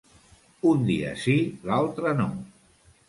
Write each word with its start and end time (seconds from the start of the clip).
Un 0.69 0.87
dia 0.87 1.11
sí 1.25 1.35
i 1.43 1.71
l'altre 1.73 2.15
no. 2.23 2.27